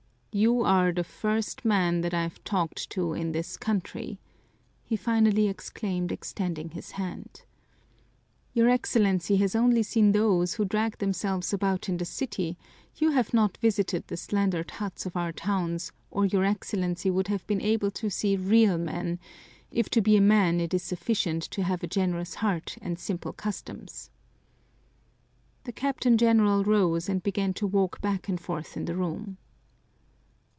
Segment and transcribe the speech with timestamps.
[0.33, 4.17] "You are the first man that I've talked to in this country!"
[4.85, 7.41] he finally exclaimed, extending his hand.
[8.53, 12.55] "Your Excellency has seen only those who drag themselves about in the city;
[12.95, 17.45] you have not visited the slandered huts of our towns or your Excellency would have
[17.45, 19.19] been able to see real men,
[19.69, 23.33] if to be a man it is sufficient to have a generous heart and simple
[23.33, 24.09] customs."
[25.65, 29.35] The Captain General rose and began to walk back and forth in the room.